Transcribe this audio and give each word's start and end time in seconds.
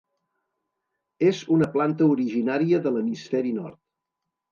És 1.27 1.41
una 1.55 1.67
planta 1.75 2.07
originària 2.13 2.79
de 2.87 2.95
l'hemisferi 2.95 3.53
nord. 3.59 3.79